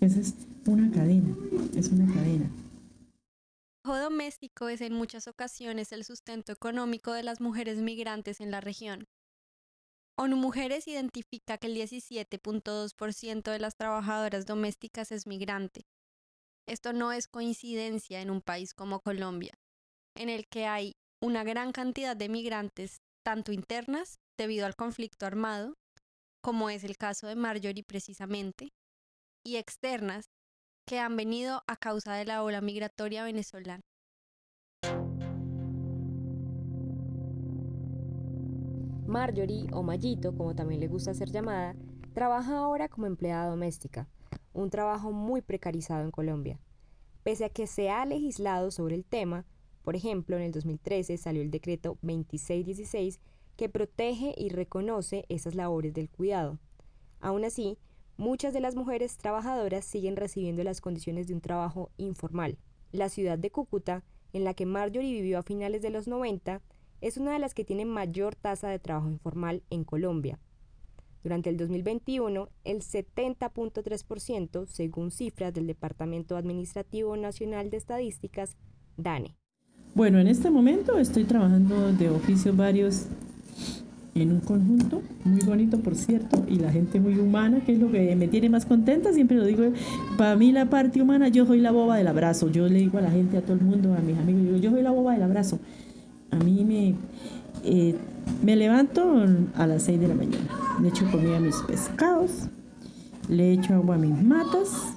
Esa 0.00 0.20
es 0.20 0.34
una 0.66 0.90
cadena, 0.90 1.34
es 1.74 1.88
una 1.88 2.12
cadena. 2.12 2.44
El 2.44 3.82
trabajo 3.82 4.04
doméstico 4.04 4.68
es 4.68 4.80
en 4.82 4.92
muchas 4.92 5.28
ocasiones 5.28 5.92
el 5.92 6.04
sustento 6.04 6.52
económico 6.52 7.12
de 7.12 7.22
las 7.22 7.40
mujeres 7.40 7.78
migrantes 7.78 8.40
en 8.40 8.50
la 8.50 8.60
región. 8.60 9.08
ONU 10.20 10.36
Mujeres 10.36 10.88
identifica 10.88 11.58
que 11.58 11.68
el 11.68 11.76
17.2% 11.76 13.50
de 13.50 13.58
las 13.60 13.76
trabajadoras 13.76 14.46
domésticas 14.46 15.12
es 15.12 15.26
migrante. 15.28 15.86
Esto 16.68 16.92
no 16.92 17.12
es 17.12 17.28
coincidencia 17.28 18.20
en 18.20 18.28
un 18.30 18.42
país 18.42 18.74
como 18.74 19.00
Colombia, 19.00 19.54
en 20.14 20.28
el 20.28 20.46
que 20.46 20.66
hay 20.66 20.96
una 21.18 21.42
gran 21.42 21.72
cantidad 21.72 22.14
de 22.14 22.28
migrantes, 22.28 23.00
tanto 23.24 23.52
internas, 23.52 24.18
debido 24.36 24.66
al 24.66 24.76
conflicto 24.76 25.24
armado, 25.24 25.78
como 26.42 26.68
es 26.68 26.84
el 26.84 26.98
caso 26.98 27.26
de 27.26 27.36
Marjorie 27.36 27.84
precisamente, 27.84 28.68
y 29.46 29.56
externas, 29.56 30.26
que 30.86 30.98
han 30.98 31.16
venido 31.16 31.62
a 31.66 31.76
causa 31.76 32.12
de 32.12 32.26
la 32.26 32.42
ola 32.42 32.60
migratoria 32.60 33.24
venezolana. 33.24 33.80
Marjorie, 39.06 39.68
o 39.72 39.82
Mayito, 39.82 40.36
como 40.36 40.54
también 40.54 40.80
le 40.80 40.88
gusta 40.88 41.14
ser 41.14 41.30
llamada, 41.30 41.74
trabaja 42.12 42.58
ahora 42.58 42.90
como 42.90 43.06
empleada 43.06 43.48
doméstica, 43.48 44.06
un 44.62 44.70
trabajo 44.70 45.12
muy 45.12 45.40
precarizado 45.42 46.04
en 46.04 46.10
Colombia. 46.10 46.60
Pese 47.22 47.44
a 47.44 47.48
que 47.48 47.66
se 47.66 47.90
ha 47.90 48.04
legislado 48.04 48.70
sobre 48.70 48.94
el 48.94 49.04
tema, 49.04 49.44
por 49.82 49.96
ejemplo, 49.96 50.36
en 50.36 50.42
el 50.42 50.52
2013 50.52 51.16
salió 51.16 51.42
el 51.42 51.50
decreto 51.50 51.98
2616 52.02 53.20
que 53.56 53.68
protege 53.68 54.34
y 54.36 54.50
reconoce 54.50 55.24
esas 55.28 55.54
labores 55.54 55.94
del 55.94 56.10
cuidado. 56.10 56.58
Aún 57.20 57.44
así, 57.44 57.78
muchas 58.16 58.52
de 58.52 58.60
las 58.60 58.76
mujeres 58.76 59.16
trabajadoras 59.16 59.84
siguen 59.84 60.16
recibiendo 60.16 60.62
las 60.62 60.80
condiciones 60.80 61.26
de 61.26 61.34
un 61.34 61.40
trabajo 61.40 61.90
informal. 61.96 62.58
La 62.92 63.08
ciudad 63.08 63.38
de 63.38 63.50
Cúcuta, 63.50 64.04
en 64.32 64.44
la 64.44 64.54
que 64.54 64.66
Marjorie 64.66 65.12
vivió 65.12 65.38
a 65.38 65.42
finales 65.42 65.82
de 65.82 65.90
los 65.90 66.06
90, 66.06 66.62
es 67.00 67.16
una 67.16 67.32
de 67.32 67.38
las 67.38 67.54
que 67.54 67.64
tiene 67.64 67.84
mayor 67.84 68.34
tasa 68.34 68.68
de 68.68 68.78
trabajo 68.78 69.08
informal 69.08 69.62
en 69.70 69.84
Colombia. 69.84 70.38
Durante 71.28 71.50
el 71.50 71.58
2021, 71.58 72.48
el 72.64 72.78
70.3%, 72.78 74.66
según 74.66 75.10
cifras 75.10 75.52
del 75.52 75.66
Departamento 75.66 76.38
Administrativo 76.38 77.18
Nacional 77.18 77.68
de 77.68 77.76
Estadísticas, 77.76 78.56
DANE. 78.96 79.36
Bueno, 79.94 80.20
en 80.20 80.26
este 80.26 80.48
momento 80.48 80.98
estoy 80.98 81.24
trabajando 81.24 81.92
de 81.92 82.08
oficios 82.08 82.56
varios 82.56 83.08
en 84.14 84.32
un 84.32 84.40
conjunto, 84.40 85.02
muy 85.24 85.42
bonito 85.42 85.78
por 85.80 85.96
cierto, 85.96 86.46
y 86.48 86.60
la 86.60 86.72
gente 86.72 86.98
muy 86.98 87.18
humana, 87.18 87.60
que 87.60 87.72
es 87.72 87.78
lo 87.78 87.92
que 87.92 88.16
me 88.16 88.28
tiene 88.28 88.48
más 88.48 88.64
contenta, 88.64 89.12
siempre 89.12 89.36
lo 89.36 89.44
digo, 89.44 89.64
para 90.16 90.34
mí 90.34 90.50
la 90.50 90.70
parte 90.70 91.02
humana, 91.02 91.28
yo 91.28 91.44
soy 91.44 91.60
la 91.60 91.72
boba 91.72 91.98
del 91.98 92.06
abrazo, 92.06 92.50
yo 92.50 92.66
le 92.68 92.78
digo 92.78 92.96
a 92.96 93.02
la 93.02 93.10
gente, 93.10 93.36
a 93.36 93.42
todo 93.42 93.52
el 93.52 93.60
mundo, 93.60 93.92
a 93.92 93.98
mis 93.98 94.16
amigos, 94.16 94.44
digo, 94.44 94.56
yo 94.56 94.70
soy 94.70 94.80
la 94.80 94.92
boba 94.92 95.12
del 95.12 95.24
abrazo, 95.24 95.58
a 96.30 96.36
mí 96.36 96.64
me, 96.64 96.94
eh, 97.64 97.94
me 98.42 98.56
levanto 98.56 99.26
a 99.56 99.66
las 99.66 99.82
6 99.82 100.00
de 100.00 100.08
la 100.08 100.14
mañana, 100.14 100.67
le 100.80 100.88
echo 100.88 101.10
comida 101.10 101.36
a 101.36 101.40
mis 101.40 101.56
pescados, 101.56 102.48
le 103.28 103.52
echo 103.52 103.74
agua 103.74 103.96
a 103.96 103.98
mis 103.98 104.22
matas, 104.22 104.94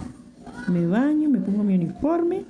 me 0.67 0.85
baño, 0.85 1.29
me 1.29 1.39
pongo 1.39 1.63
mi 1.63 1.75
uniforme, 1.75 2.45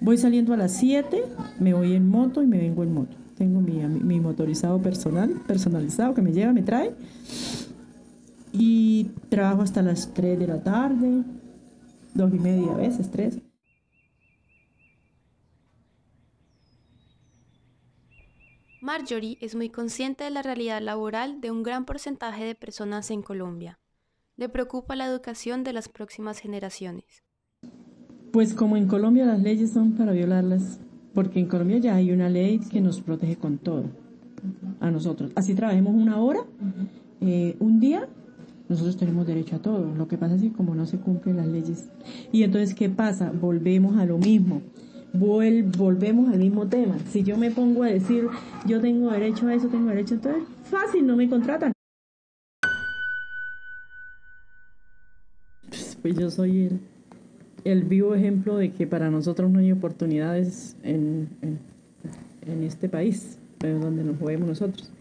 voy 0.00 0.16
saliendo 0.18 0.54
a 0.54 0.56
las 0.56 0.72
7, 0.72 1.24
me 1.60 1.74
voy 1.74 1.94
en 1.94 2.08
moto 2.08 2.42
y 2.42 2.46
me 2.46 2.58
vengo 2.58 2.82
en 2.82 2.94
moto. 2.94 3.16
Tengo 3.36 3.60
mi, 3.60 4.20
motorizado 4.20 4.80
personal, 4.80 5.30
personalizado, 5.46 6.14
que 6.14 6.22
me 6.22 6.32
lleva, 6.32 6.52
me 6.52 6.62
trae. 6.62 6.94
Y 8.52 9.10
trabajo 9.28 9.62
hasta 9.62 9.82
las 9.82 10.14
3 10.14 10.38
de 10.38 10.46
la 10.46 10.62
tarde, 10.62 11.24
dos 12.14 12.32
y 12.32 12.38
media 12.38 12.72
a 12.72 12.76
veces, 12.76 13.10
tres. 13.10 13.38
Marjorie 18.84 19.38
es 19.40 19.54
muy 19.54 19.70
consciente 19.70 20.24
de 20.24 20.30
la 20.30 20.42
realidad 20.42 20.82
laboral 20.82 21.40
de 21.40 21.50
un 21.50 21.62
gran 21.62 21.86
porcentaje 21.86 22.44
de 22.44 22.54
personas 22.54 23.10
en 23.10 23.22
Colombia. 23.22 23.78
Le 24.36 24.50
preocupa 24.50 24.94
la 24.94 25.06
educación 25.06 25.64
de 25.64 25.72
las 25.72 25.88
próximas 25.88 26.38
generaciones. 26.38 27.24
Pues 28.30 28.52
como 28.52 28.76
en 28.76 28.86
Colombia 28.86 29.24
las 29.24 29.40
leyes 29.40 29.70
son 29.70 29.92
para 29.92 30.12
violarlas, 30.12 30.80
porque 31.14 31.40
en 31.40 31.46
Colombia 31.46 31.78
ya 31.78 31.94
hay 31.94 32.12
una 32.12 32.28
ley 32.28 32.58
que 32.58 32.82
nos 32.82 33.00
protege 33.00 33.36
con 33.36 33.56
todo, 33.56 33.84
a 34.80 34.90
nosotros. 34.90 35.32
Así 35.34 35.54
trabajemos 35.54 35.94
una 35.94 36.18
hora, 36.18 36.40
eh, 37.22 37.56
un 37.60 37.80
día, 37.80 38.06
nosotros 38.68 38.98
tenemos 38.98 39.26
derecho 39.26 39.56
a 39.56 39.60
todo. 39.60 39.94
Lo 39.94 40.08
que 40.08 40.18
pasa 40.18 40.34
es 40.34 40.42
que 40.42 40.52
como 40.52 40.74
no 40.74 40.84
se 40.84 40.98
cumplen 40.98 41.38
las 41.38 41.46
leyes. 41.46 41.88
Y 42.32 42.42
entonces, 42.42 42.74
¿qué 42.74 42.90
pasa? 42.90 43.32
Volvemos 43.32 43.96
a 43.96 44.04
lo 44.04 44.18
mismo. 44.18 44.60
Volvemos 45.14 46.32
al 46.32 46.38
mismo 46.38 46.66
tema. 46.66 46.98
Si 47.10 47.22
yo 47.22 47.36
me 47.36 47.50
pongo 47.50 47.82
a 47.84 47.88
decir, 47.88 48.26
yo 48.66 48.80
tengo 48.80 49.10
derecho 49.10 49.46
a 49.46 49.54
eso, 49.54 49.68
tengo 49.68 49.88
derecho 49.88 50.16
a 50.16 50.18
todo, 50.18 50.46
fácil, 50.64 51.06
no 51.06 51.16
me 51.16 51.28
contratan. 51.28 51.72
Pues 56.02 56.18
yo 56.18 56.30
soy 56.30 56.66
el 56.66 56.80
el 57.64 57.84
vivo 57.84 58.14
ejemplo 58.14 58.56
de 58.56 58.72
que 58.72 58.86
para 58.86 59.10
nosotros 59.10 59.50
no 59.50 59.58
hay 59.58 59.72
oportunidades 59.72 60.76
en, 60.82 61.28
en, 61.42 62.62
este 62.62 62.88
país, 62.88 63.38
donde 63.58 64.04
nos 64.04 64.20
movemos 64.20 64.48
nosotros. 64.48 64.92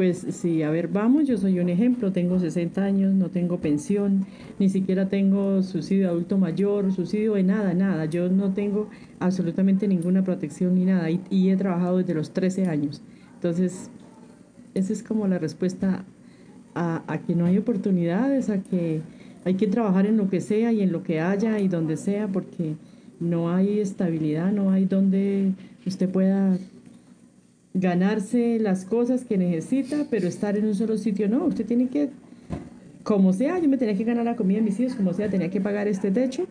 Pues 0.00 0.24
sí, 0.30 0.62
a 0.62 0.70
ver, 0.70 0.88
vamos, 0.88 1.28
yo 1.28 1.36
soy 1.36 1.60
un 1.60 1.68
ejemplo, 1.68 2.10
tengo 2.10 2.38
60 2.38 2.82
años, 2.82 3.12
no 3.12 3.28
tengo 3.28 3.58
pensión, 3.58 4.24
ni 4.58 4.70
siquiera 4.70 5.10
tengo 5.10 5.62
subsidio 5.62 6.04
de 6.04 6.08
adulto 6.08 6.38
mayor, 6.38 6.90
subsidio 6.90 7.34
de 7.34 7.42
nada, 7.42 7.74
nada, 7.74 8.06
yo 8.06 8.30
no 8.30 8.54
tengo 8.54 8.88
absolutamente 9.18 9.86
ninguna 9.86 10.24
protección 10.24 10.74
ni 10.74 10.86
nada 10.86 11.10
y, 11.10 11.50
he 11.50 11.56
trabajado 11.58 11.98
desde 11.98 12.14
los 12.14 12.30
13 12.30 12.64
años. 12.64 13.02
Entonces, 13.34 13.90
esa 14.72 14.90
es 14.94 15.02
como 15.02 15.28
la 15.28 15.38
respuesta 15.38 16.06
a 16.74 17.20
que 17.26 17.34
no 17.34 17.44
hay 17.44 17.58
oportunidades, 17.58 18.48
a 18.48 18.62
que 18.62 19.02
hay 19.44 19.52
que 19.56 19.66
trabajar 19.66 20.06
en 20.06 20.16
lo 20.16 20.30
que 20.30 20.40
sea 20.40 20.72
y 20.72 20.80
en 20.80 20.92
lo 20.92 21.02
que 21.02 21.20
haya 21.20 21.58
y 21.58 21.68
donde 21.68 21.98
sea 21.98 22.26
porque 22.26 22.74
no 23.20 23.52
hay 23.52 23.80
estabilidad, 23.80 24.50
no 24.50 24.70
hay 24.70 24.86
donde 24.86 25.52
usted 25.84 26.08
pueda 26.08 26.56
ganarse 27.74 28.58
las 28.58 28.84
cosas 28.84 29.24
que 29.24 29.38
necesita, 29.38 30.06
pero 30.10 30.28
estar 30.28 30.56
en 30.56 30.66
un 30.66 30.74
solo 30.74 30.96
sitio 30.98 31.28
no, 31.28 31.44
usted 31.44 31.66
tiene 31.66 31.88
que, 31.88 32.10
como 33.02 33.32
sea, 33.32 33.58
yo 33.58 33.68
me 33.68 33.78
tenía 33.78 33.96
que 33.96 34.04
ganar 34.04 34.24
la 34.24 34.36
comida 34.36 34.58
de 34.58 34.64
mis 34.64 34.80
hijos, 34.80 34.94
como 34.94 35.12
sea, 35.12 35.28
tenía 35.28 35.50
que 35.50 35.60
pagar 35.60 35.88
este 35.88 36.10
techo. 36.10 36.46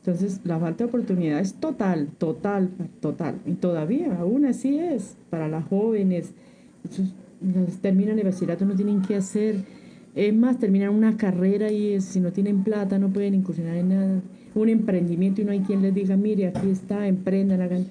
Entonces, 0.00 0.40
la 0.44 0.58
falta 0.58 0.84
de 0.84 0.88
oportunidad 0.88 1.40
es 1.40 1.54
total, 1.54 2.08
total, 2.18 2.70
total. 3.00 3.34
Y 3.46 3.54
todavía, 3.54 4.16
aún 4.18 4.46
así 4.46 4.78
es, 4.78 5.16
para 5.28 5.48
las 5.48 5.64
jóvenes, 5.66 6.32
terminan 7.82 8.18
el 8.18 8.24
bachillerato, 8.24 8.64
no 8.64 8.74
tienen 8.74 9.02
que 9.02 9.16
hacer 9.16 9.56
es 10.18 10.34
más, 10.34 10.58
terminan 10.58 10.90
una 10.90 11.16
carrera 11.16 11.70
y 11.70 12.00
si 12.00 12.18
no 12.18 12.32
tienen 12.32 12.64
plata 12.64 12.98
no 12.98 13.08
pueden 13.08 13.34
incursionar 13.34 13.76
en 13.76 13.88
nada. 13.88 14.20
Un 14.56 14.68
emprendimiento 14.68 15.40
y 15.40 15.44
no 15.44 15.52
hay 15.52 15.60
quien 15.60 15.80
les 15.80 15.94
diga, 15.94 16.16
mire, 16.16 16.48
aquí 16.48 16.70
está, 16.70 17.06
emprendan, 17.06 17.60
hagan. 17.60 17.86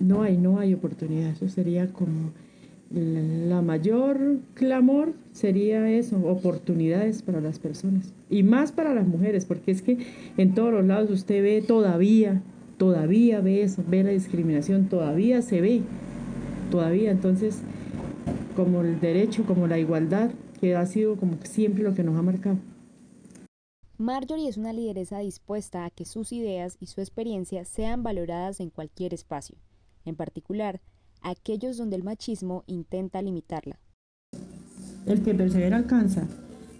No 0.00 0.22
hay, 0.22 0.36
no 0.36 0.58
hay 0.58 0.74
oportunidad. 0.74 1.30
Eso 1.30 1.48
sería 1.48 1.88
como 1.92 2.32
la 2.90 3.60
mayor 3.62 4.38
clamor 4.54 5.14
sería 5.32 5.90
eso, 5.90 6.16
oportunidades 6.26 7.22
para 7.22 7.40
las 7.40 7.58
personas. 7.58 8.12
Y 8.30 8.42
más 8.42 8.72
para 8.72 8.94
las 8.94 9.06
mujeres, 9.06 9.46
porque 9.46 9.72
es 9.72 9.82
que 9.82 9.98
en 10.36 10.54
todos 10.54 10.72
los 10.72 10.84
lados 10.84 11.10
usted 11.10 11.42
ve 11.42 11.62
todavía, 11.66 12.42
todavía 12.76 13.40
ve 13.40 13.62
eso, 13.62 13.82
ve 13.88 14.04
la 14.04 14.10
discriminación, 14.10 14.88
todavía 14.88 15.42
se 15.42 15.60
ve, 15.60 15.82
todavía. 16.70 17.10
Entonces, 17.10 17.58
como 18.54 18.82
el 18.82 19.00
derecho, 19.00 19.44
como 19.44 19.66
la 19.66 19.78
igualdad, 19.78 20.30
que 20.60 20.76
ha 20.76 20.86
sido 20.86 21.16
como 21.16 21.36
siempre 21.42 21.82
lo 21.82 21.94
que 21.94 22.04
nos 22.04 22.16
ha 22.16 22.22
marcado. 22.22 22.58
Marjorie 23.96 24.48
es 24.48 24.56
una 24.56 24.72
lideresa 24.72 25.20
dispuesta 25.20 25.84
a 25.84 25.90
que 25.90 26.04
sus 26.04 26.32
ideas 26.32 26.76
y 26.80 26.86
su 26.86 27.00
experiencia 27.00 27.64
sean 27.64 28.02
valoradas 28.02 28.58
en 28.58 28.70
cualquier 28.70 29.14
espacio, 29.14 29.56
en 30.04 30.16
particular 30.16 30.80
aquellos 31.22 31.76
donde 31.76 31.94
el 31.94 32.02
machismo 32.02 32.64
intenta 32.66 33.22
limitarla. 33.22 33.78
El 35.06 35.22
que 35.22 35.32
persevera 35.34 35.76
alcanza. 35.76 36.26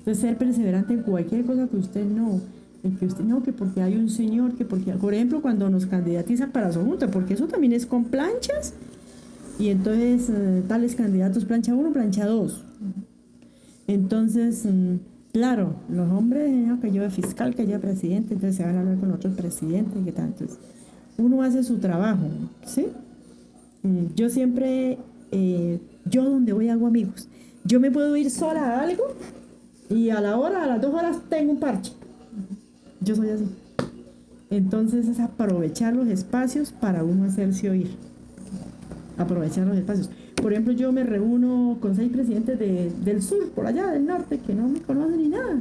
De 0.05 0.15
ser 0.15 0.37
perseverante 0.37 0.93
en 0.93 1.03
cualquier 1.03 1.47
cosa 1.47 1.69
que 1.69 1.77
usted 1.77 2.05
no, 2.05 2.41
en 2.83 2.97
que 2.99 3.07
usted 3.07 3.25
no, 3.25 3.43
que 3.43 3.53
porque 3.53 3.81
hay 3.81 3.95
un 3.95 4.11
señor, 4.11 4.57
que 4.57 4.65
porque, 4.65 4.93
por 4.93 5.15
ejemplo, 5.15 5.41
cuando 5.41 5.71
nos 5.71 5.87
candidatizan 5.87 6.51
para 6.51 6.73
su 6.73 6.85
junta, 6.85 7.11
porque 7.11 7.35
eso 7.35 7.47
también 7.47 7.73
es 7.73 7.87
con 7.87 8.07
planchas, 8.07 8.75
y 9.59 9.69
entonces 9.69 10.29
eh, 10.29 10.63
tales 10.67 10.97
candidatos, 10.97 11.45
plancha 11.45 11.75
uno, 11.75 11.93
plancha 11.93 12.27
dos. 12.27 12.65
Entonces, 13.87 14.67
mm, 14.67 14.97
Claro, 15.35 15.75
los 15.89 16.09
hombres, 16.13 16.49
que 16.81 16.93
yo 16.93 17.11
fiscal, 17.11 17.57
que 17.57 17.67
yo 17.67 17.81
presidente, 17.81 18.35
entonces 18.35 18.55
se 18.55 18.63
van 18.63 18.77
a 18.77 18.81
hablar 18.83 18.99
con 18.99 19.11
otros 19.11 19.35
presidentes 19.35 20.01
y 20.01 20.05
qué 20.05 20.13
tal. 20.13 20.27
Entonces, 20.27 20.61
uno 21.19 21.43
hace 21.43 21.65
su 21.65 21.79
trabajo, 21.79 22.23
¿sí? 22.65 22.87
Mm, 23.83 24.15
yo 24.15 24.31
siempre, 24.31 24.97
eh, 25.33 25.81
yo 26.05 26.23
donde 26.23 26.53
voy 26.53 26.69
hago 26.69 26.87
amigos. 26.87 27.29
Yo 27.65 27.81
me 27.81 27.91
puedo 27.91 28.17
ir 28.17 28.31
sola 28.31 28.61
a 28.61 28.83
algo 28.83 29.03
y 29.91 30.11
a 30.11 30.21
la 30.21 30.37
hora, 30.37 30.63
a 30.63 30.67
las 30.69 30.81
dos 30.81 30.95
horas, 30.95 31.17
tengo 31.29 31.51
un 31.51 31.59
parche. 31.59 31.91
Yo 33.01 33.17
soy 33.17 33.31
así. 33.31 33.47
Entonces 34.51 35.09
es 35.09 35.19
aprovechar 35.19 35.97
los 35.97 36.07
espacios 36.07 36.71
para 36.71 37.03
uno 37.03 37.25
hacerse 37.25 37.69
oír. 37.69 37.91
Aprovechar 39.19 39.67
los 39.67 39.79
espacios. 39.79 40.11
Por 40.45 40.53
ejemplo, 40.53 40.75
yo 40.75 40.93
me 40.93 41.05
reúno 41.05 41.79
con 41.81 41.97
seis 41.97 42.13
presidentes 42.13 42.59
del 42.59 43.23
sur, 43.23 43.49
por 43.53 43.67
allá 43.67 43.87
del 43.87 44.05
norte, 44.05 44.41
que 44.41 44.55
no 44.55 44.69
me 44.69 44.79
conocen 44.83 45.17
ni 45.17 45.29
nada. 45.29 45.59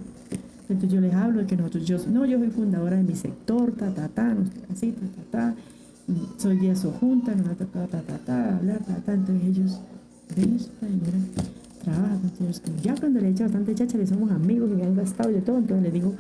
Entonces 0.68 0.92
yo 0.92 1.00
les 1.00 1.14
hablo 1.14 1.40
de 1.40 1.46
que 1.46 1.56
nosotros, 1.56 1.86
yo, 1.86 1.98
no, 2.12 2.26
yo 2.26 2.38
soy 2.38 2.50
fundadora 2.50 2.98
de 2.98 3.04
mi 3.04 3.16
sector, 3.16 3.72
ta, 3.72 3.92
ta, 3.92 4.10
ta, 4.10 4.34
no 4.34 4.44
así, 4.74 4.92
ta, 4.92 5.06
ta, 5.08 5.24
ta, 5.32 5.56
soy 6.38 6.58
de 6.58 6.76
junta, 6.76 7.34
no, 7.34 7.44
ta, 7.56 7.64
ta, 7.64 7.88
ta, 7.88 8.02
ta, 8.02 8.18
ta, 8.26 8.58
hablar, 8.58 8.80
ta, 8.80 8.96
ta, 8.96 9.14
entonces 9.14 9.48
ellos, 9.48 9.80
ellos, 10.36 10.70
trabaja, 11.82 12.18
entonces, 12.22 12.62
ya 12.84 12.94
cuando 12.96 13.22
le 13.22 13.28
he 13.28 13.32
hecho 13.32 13.44
bastante 13.44 13.76
chacha, 13.76 13.98
le 13.98 14.06
somos 14.06 14.32
amigos 14.32 14.70
y 14.70 14.76
me 14.76 14.84
han 14.84 14.98
gastado 14.98 15.30
de 15.30 15.40
todo, 15.40 15.60
entonces 15.60 15.82
le 15.82 15.92
digo, 15.92 16.14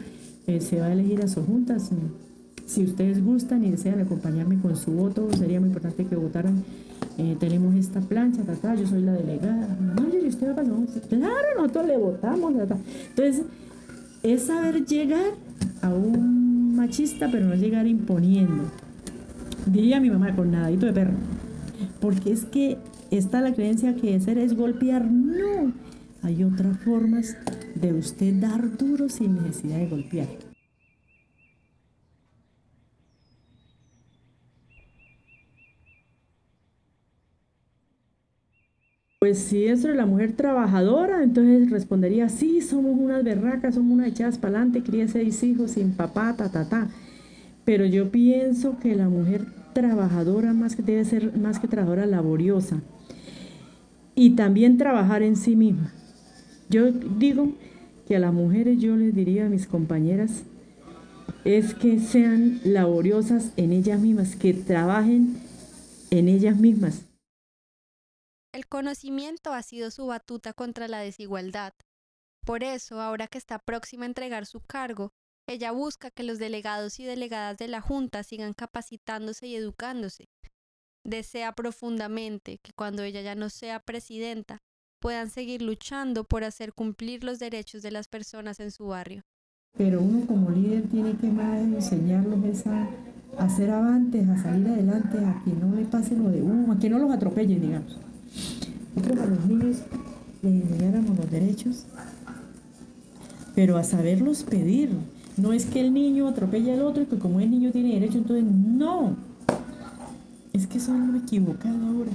eh, 0.48 0.62
se 0.62 0.80
va 0.80 0.86
a 0.86 0.94
elegir 0.94 1.22
a 1.22 1.28
sus 1.28 1.46
juntas, 1.46 1.90
si 2.66 2.86
ustedes 2.86 3.22
gustan 3.22 3.66
y 3.66 3.72
desean 3.72 4.00
acompañarme 4.00 4.58
con 4.58 4.78
su 4.78 4.94
voto, 4.94 5.28
sería 5.38 5.60
muy 5.60 5.68
importante 5.68 6.06
que 6.06 6.16
votaran. 6.16 6.64
Eh, 7.18 7.38
tenemos 7.40 7.76
esta 7.76 8.02
plancha, 8.02 8.42
ta, 8.44 8.76
yo 8.76 8.88
soy 8.88 9.02
la 9.02 9.14
delegada. 9.14 9.68
¿y 10.12 10.28
usted 10.28 10.48
va 10.48 10.52
a 10.52 10.56
pasar? 10.56 11.10
Claro, 11.10 11.48
nosotros 11.58 11.88
le 11.88 11.98
votamos. 11.98 12.54
Entonces, 12.54 13.44
es 14.24 14.44
saber 14.44 14.86
llegar 14.86 15.32
a 15.82 15.90
un 15.90 16.76
machista, 16.76 17.30
pero 17.32 17.46
no 17.46 17.56
llegar 17.56 17.88
imponiendo. 17.88 18.64
Diría 19.66 20.00
mi 20.00 20.10
mamá 20.10 20.36
con 20.36 20.52
nadito 20.52 20.86
de 20.86 20.94
perro. 20.94 21.14
Porque 22.00 22.32
es 22.32 22.46
que 22.46 22.78
está 23.12 23.42
la 23.42 23.54
creencia 23.54 23.96
que 23.96 24.20
ser 24.20 24.38
es 24.38 24.56
golpear. 24.56 25.06
No, 25.06 25.72
hay 26.22 26.44
otras 26.44 26.78
formas 26.80 27.38
de 27.76 27.94
usted 27.94 28.34
dar 28.36 28.78
duro 28.78 29.10
sin 29.10 29.36
necesidad 29.36 29.78
de 29.78 29.88
golpear. 29.88 30.53
Pues 39.24 39.40
si 39.40 39.68
eso 39.68 39.88
es 39.88 39.96
la 39.96 40.06
mujer 40.06 40.34
trabajadora, 40.34 41.24
entonces 41.24 41.70
respondería, 41.70 42.28
sí, 42.28 42.60
somos 42.60 43.00
unas 43.00 43.24
berracas, 43.24 43.76
somos 43.76 43.94
unas 43.94 44.08
echadas 44.08 44.38
para 44.38 44.58
adelante, 44.58 44.84
cría 44.84 45.08
seis 45.08 45.42
hijos 45.44 45.72
sin 45.72 45.94
papá, 45.94 46.36
ta, 46.36 46.52
ta, 46.52 46.68
ta. 46.68 46.90
Pero 47.64 47.86
yo 47.86 48.12
pienso 48.12 48.78
que 48.80 48.98
la 48.98 49.08
mujer 49.08 49.46
trabajadora 49.72 50.52
más 50.52 50.76
que 50.76 50.84
debe 50.84 51.06
ser 51.06 51.38
más 51.38 51.60
que 51.60 51.70
trabajadora 51.70 52.06
laboriosa 52.06 52.82
y 54.14 54.32
también 54.32 54.78
trabajar 54.78 55.24
en 55.24 55.38
sí 55.38 55.56
misma. 55.56 55.94
Yo 56.70 56.92
digo 56.92 57.54
que 58.06 58.18
a 58.18 58.20
las 58.20 58.34
mujeres 58.34 58.78
yo 58.82 58.98
les 58.98 59.16
diría 59.16 59.46
a 59.46 59.50
mis 59.50 59.68
compañeras 59.68 60.44
es 61.46 61.74
que 61.74 62.02
sean 62.02 62.60
laboriosas 62.66 63.54
en 63.56 63.72
ellas 63.72 64.02
mismas, 64.02 64.36
que 64.36 64.54
trabajen 64.54 65.38
en 66.12 66.28
ellas 66.28 66.60
mismas. 66.60 67.06
El 68.54 68.68
conocimiento 68.68 69.52
ha 69.52 69.64
sido 69.64 69.90
su 69.90 70.06
batuta 70.06 70.54
contra 70.54 70.88
la 70.88 71.00
desigualdad. 71.00 71.74
Por 72.46 72.64
eso, 72.64 73.02
ahora 73.02 73.28
que 73.28 73.40
está 73.40 73.58
próxima 73.58 74.04
a 74.04 74.08
entregar 74.08 74.46
su 74.46 74.62
cargo, 74.62 75.12
ella 75.48 75.72
busca 75.72 76.12
que 76.12 76.22
los 76.22 76.38
delegados 76.38 77.00
y 77.00 77.04
delegadas 77.04 77.58
de 77.58 77.68
la 77.68 77.82
Junta 77.82 78.22
sigan 78.22 78.54
capacitándose 78.54 79.48
y 79.48 79.56
educándose. 79.56 80.26
Desea 81.04 81.54
profundamente 81.54 82.60
que 82.60 82.74
cuando 82.74 83.02
ella 83.02 83.22
ya 83.22 83.34
no 83.34 83.50
sea 83.50 83.80
presidenta, 83.80 84.60
puedan 85.02 85.32
seguir 85.32 85.64
luchando 85.64 86.24
por 86.24 86.44
hacer 86.44 86.74
cumplir 86.74 87.24
los 87.24 87.40
derechos 87.40 87.82
de 87.82 87.92
las 87.92 88.08
personas 88.08 88.60
en 88.60 88.70
su 88.70 88.86
barrio. 88.86 89.24
Pero 89.76 90.00
uno 90.00 90.28
como 90.28 90.52
líder 90.52 90.88
tiene 90.90 91.18
que 91.18 91.28
más 91.28 91.58
enseñarlos 91.60 92.68
a, 92.68 92.88
hacer 93.40 93.72
avantes, 93.72 94.30
a 94.30 94.38
salir 94.38 94.68
adelante, 94.68 95.18
a 95.18 95.42
que 95.44 95.52
no 95.54 95.76
le 95.76 95.86
pase 95.86 96.16
lo 96.16 96.30
de 96.30 96.44
uno, 96.44 96.72
a 96.72 96.78
que 96.78 96.90
no 96.90 97.00
los 97.00 97.12
atropellen, 97.12 97.60
digamos. 97.60 98.13
Nosotros 98.96 99.20
a 99.20 99.26
los 99.26 99.46
niños 99.46 99.78
les 100.42 100.64
enseñáramos 100.64 101.18
los 101.18 101.32
derechos, 101.32 101.86
pero 103.56 103.78
a 103.78 103.84
saberlos 103.84 104.44
pedir. 104.44 104.90
No 105.38 105.52
es 105.52 105.66
que 105.66 105.82
el 105.82 105.94
niño 105.94 106.28
atropelle 106.28 106.74
al 106.74 106.84
otro 106.84 107.04
y 107.04 107.06
que 107.08 107.18
como 107.18 107.40
el 107.40 107.50
niño 107.50 107.72
tiene 107.72 107.94
derecho, 107.94 108.20
entonces 108.20 108.46
no. 108.46 109.16
Es 110.54 110.68
que 110.68 110.80
son 110.80 111.12
lo 111.12 111.18
equivocado 111.18 111.86
ahora. 111.88 112.12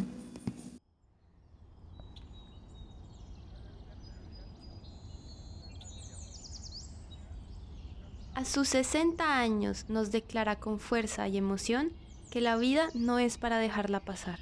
A 8.39 8.45
sus 8.45 8.69
60 8.69 9.41
años 9.41 9.87
nos 9.89 10.13
declara 10.13 10.61
con 10.61 10.79
fuerza 10.79 11.27
y 11.27 11.39
emoción 11.39 11.91
que 12.31 12.41
la 12.41 12.57
vida 12.57 12.89
no 12.95 13.19
es 13.19 13.37
para 13.37 13.59
dejarla 13.59 13.99
pasar. 13.99 14.39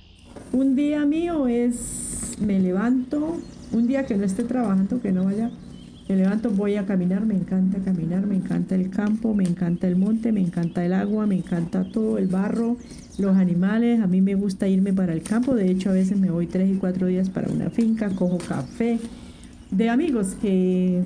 Un 0.52 0.76
día 0.76 1.04
mío 1.04 1.48
es, 1.48 2.36
me 2.40 2.58
levanto, 2.60 3.36
un 3.72 3.86
día 3.86 4.06
que 4.06 4.16
no 4.16 4.24
esté 4.24 4.42
trabajando, 4.44 5.00
que 5.00 5.12
no 5.12 5.24
vaya, 5.24 5.50
me 6.08 6.16
levanto, 6.16 6.50
voy 6.50 6.76
a 6.76 6.86
caminar, 6.86 7.26
me 7.26 7.34
encanta 7.34 7.78
caminar, 7.80 8.26
me 8.26 8.36
encanta 8.36 8.76
el 8.76 8.90
campo, 8.90 9.34
me 9.34 9.44
encanta 9.44 9.88
el 9.88 9.96
monte, 9.96 10.30
me 10.30 10.40
encanta 10.40 10.84
el 10.84 10.92
agua, 10.92 11.26
me 11.26 11.34
encanta 11.34 11.84
todo, 11.90 12.16
el 12.18 12.28
barro, 12.28 12.76
los 13.18 13.36
animales, 13.36 14.00
a 14.00 14.06
mí 14.06 14.20
me 14.20 14.34
gusta 14.36 14.68
irme 14.68 14.92
para 14.92 15.12
el 15.12 15.22
campo, 15.22 15.54
de 15.56 15.68
hecho 15.68 15.90
a 15.90 15.94
veces 15.94 16.18
me 16.18 16.30
voy 16.30 16.46
tres 16.46 16.70
y 16.72 16.76
cuatro 16.76 17.08
días 17.08 17.28
para 17.28 17.50
una 17.52 17.70
finca, 17.70 18.08
cojo 18.10 18.38
café, 18.38 19.00
de 19.72 19.90
amigos 19.90 20.36
que 20.40 21.02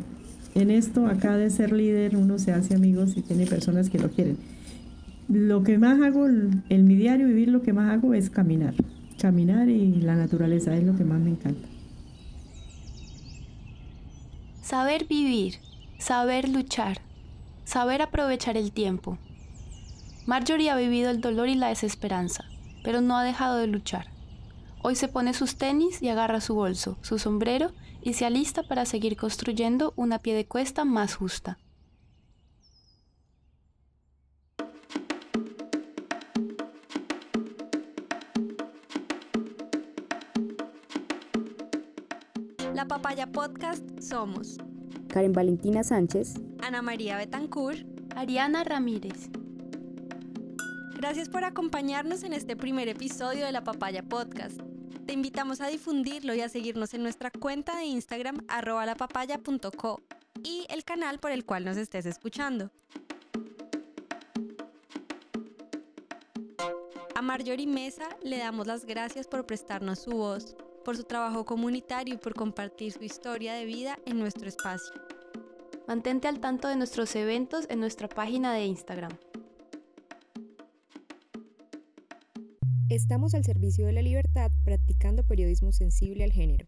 en 0.55 0.71
esto 0.71 1.07
acá 1.07 1.37
de 1.37 1.49
ser 1.49 1.73
líder 1.73 2.14
uno 2.16 2.38
se 2.38 2.53
hace 2.53 2.75
amigos 2.75 3.16
y 3.16 3.23
tiene 3.23 3.47
personas 3.47 3.88
que 3.88 3.99
lo 3.99 4.11
quieren. 4.11 4.37
Lo 5.29 5.62
que 5.62 5.79
más 5.79 6.03
hago 6.03 6.27
en 6.29 6.87
mi 6.87 6.97
diario 6.97 7.27
vivir, 7.27 7.49
lo 7.49 7.62
que 7.62 7.73
más 7.73 7.90
hago 7.90 8.14
es 8.14 8.29
caminar. 8.29 8.75
Caminar 9.20 9.68
y 9.68 10.00
la 10.00 10.14
naturaleza 10.14 10.74
es 10.74 10.83
lo 10.83 10.96
que 10.96 11.04
más 11.04 11.20
me 11.20 11.30
encanta. 11.30 11.68
Saber 14.62 15.06
vivir, 15.06 15.56
saber 15.98 16.48
luchar, 16.48 17.02
saber 17.64 18.00
aprovechar 18.00 18.56
el 18.56 18.72
tiempo. 18.72 19.18
Marjorie 20.24 20.70
ha 20.70 20.76
vivido 20.76 21.11
el 21.11 21.20
dolor 21.20 21.50
y 21.50 21.54
la 21.54 21.68
desesperanza, 21.68 22.44
pero 22.83 23.02
no 23.02 23.18
ha 23.18 23.22
dejado 23.22 23.59
de 23.59 23.66
luchar. 23.66 24.06
Hoy 24.83 24.94
se 24.94 25.09
pone 25.09 25.35
sus 25.35 25.56
tenis 25.56 26.00
y 26.00 26.09
agarra 26.09 26.40
su 26.40 26.54
bolso, 26.54 26.96
su 27.02 27.18
sombrero 27.18 27.72
y 28.02 28.14
se 28.14 28.24
alista 28.24 28.62
para 28.62 28.87
seguir 28.87 29.18
construyendo 29.18 29.92
una 29.96 30.18
pie 30.18 30.35
de 30.35 30.46
cuesta 30.46 30.87
más 30.87 31.14
justa. 31.14 31.59
La 43.11 43.16
Papaya 43.16 43.33
Podcast 43.33 44.01
somos 44.01 44.57
Karen 45.09 45.33
Valentina 45.33 45.83
Sánchez, 45.83 46.35
Ana 46.62 46.81
María 46.81 47.16
Betancourt, 47.16 47.85
Ariana 48.14 48.62
Ramírez. 48.62 49.31
Gracias 50.94 51.29
por 51.29 51.42
acompañarnos 51.42 52.23
en 52.23 52.35
este 52.35 52.55
primer 52.55 52.87
episodio 52.87 53.44
de 53.46 53.51
La 53.51 53.64
Papaya 53.64 54.05
Podcast. 54.05 54.61
Te 55.07 55.12
invitamos 55.12 55.61
a 55.61 55.66
difundirlo 55.66 56.35
y 56.35 56.40
a 56.40 56.49
seguirnos 56.49 56.94
en 56.94 57.03
nuestra 57.03 57.33
cuenta 57.33 57.77
de 57.77 57.87
Instagram 57.87 58.44
arroba 58.46 58.87
lapapaya.co 58.87 60.01
y 60.44 60.66
el 60.68 60.85
canal 60.85 61.18
por 61.18 61.33
el 61.33 61.44
cual 61.44 61.64
nos 61.64 61.79
estés 61.79 62.07
escuchando. 62.07 62.70
A 67.16 67.23
Marjorie 67.23 67.66
Mesa 67.66 68.09
le 68.23 68.38
damos 68.38 68.68
las 68.68 68.85
gracias 68.85 69.27
por 69.27 69.46
prestarnos 69.46 69.99
su 69.99 70.12
voz 70.12 70.55
por 70.85 70.97
su 70.97 71.05
trabajo 71.05 71.45
comunitario 71.45 72.14
y 72.14 72.19
por 72.19 72.35
compartir 72.35 72.93
su 72.93 73.03
historia 73.03 73.55
de 73.55 73.64
vida 73.64 73.99
en 74.07 74.19
nuestro 74.19 74.49
espacio. 74.49 74.93
Mantente 75.87 76.29
al 76.29 76.40
tanto 76.40 76.69
de 76.69 76.77
nuestros 76.77 77.14
eventos 77.16 77.66
en 77.69 77.81
nuestra 77.81 78.09
página 78.09 78.53
de 78.53 78.64
Instagram. 78.66 79.12
Estamos 82.88 83.35
al 83.35 83.45
servicio 83.45 83.87
de 83.87 83.93
la 83.93 84.03
libertad 84.03 84.51
practicando 84.64 85.25
periodismo 85.25 85.73
sensible 85.73 86.25
al 86.25 86.33
género. 86.33 86.66